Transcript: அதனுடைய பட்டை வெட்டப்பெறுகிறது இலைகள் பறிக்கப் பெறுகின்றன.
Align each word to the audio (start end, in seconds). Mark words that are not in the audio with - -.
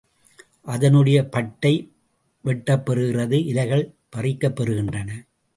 அதனுடைய 0.61 1.25
பட்டை 1.25 1.91
வெட்டப்பெறுகிறது 2.45 3.45
இலைகள் 3.45 3.93
பறிக்கப் 4.09 4.61
பெறுகின்றன. 4.61 5.09